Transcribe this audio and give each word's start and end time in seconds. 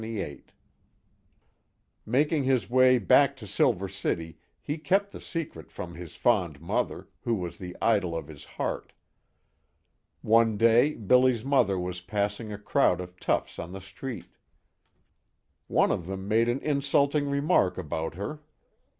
Making 2.07 2.41
his 2.41 2.71
way 2.71 2.97
back 2.97 3.35
to 3.37 3.45
Silver 3.45 3.87
City 3.87 4.39
he 4.59 4.79
kept 4.79 5.11
the 5.11 5.19
secret 5.19 5.69
from 5.71 5.93
his 5.93 6.15
fond 6.15 6.59
mother, 6.59 7.07
who 7.21 7.35
was 7.35 7.59
the 7.59 7.77
idol 7.83 8.17
of 8.17 8.27
his 8.27 8.43
heart. 8.43 8.93
One 10.23 10.57
day 10.57 10.95
Billy's 10.95 11.45
mother 11.45 11.77
was 11.77 12.01
passing 12.01 12.51
a 12.51 12.57
crowd 12.57 12.99
of 12.99 13.19
toughs 13.19 13.59
on 13.59 13.73
the 13.73 13.79
street. 13.81 14.29
One 15.67 15.91
of 15.91 16.07
them 16.07 16.27
made 16.27 16.49
an 16.49 16.61
insulting 16.61 17.29
remark 17.29 17.77
about 17.77 18.15
her. 18.15 18.41